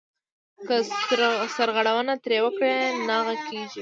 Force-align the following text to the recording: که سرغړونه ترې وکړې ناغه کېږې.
که 0.67 0.75
سرغړونه 1.55 2.13
ترې 2.23 2.37
وکړې 2.45 2.75
ناغه 3.07 3.35
کېږې. 3.47 3.69